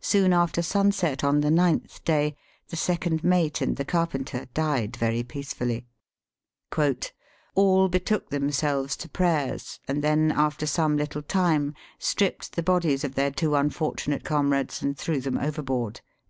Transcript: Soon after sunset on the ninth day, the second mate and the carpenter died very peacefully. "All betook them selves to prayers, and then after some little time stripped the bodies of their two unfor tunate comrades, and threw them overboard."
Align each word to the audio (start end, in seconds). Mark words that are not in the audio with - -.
Soon 0.00 0.32
after 0.32 0.62
sunset 0.62 1.22
on 1.22 1.42
the 1.42 1.50
ninth 1.50 2.02
day, 2.04 2.34
the 2.68 2.76
second 2.78 3.22
mate 3.22 3.60
and 3.60 3.76
the 3.76 3.84
carpenter 3.84 4.46
died 4.54 4.96
very 4.96 5.22
peacefully. 5.22 5.84
"All 7.54 7.90
betook 7.90 8.30
them 8.30 8.50
selves 8.52 8.96
to 8.96 9.08
prayers, 9.10 9.78
and 9.86 10.02
then 10.02 10.32
after 10.32 10.64
some 10.64 10.96
little 10.96 11.20
time 11.20 11.74
stripped 11.98 12.54
the 12.56 12.62
bodies 12.62 13.04
of 13.04 13.16
their 13.16 13.30
two 13.30 13.50
unfor 13.50 13.96
tunate 13.98 14.24
comrades, 14.24 14.80
and 14.80 14.96
threw 14.96 15.20
them 15.20 15.36
overboard." 15.36 16.00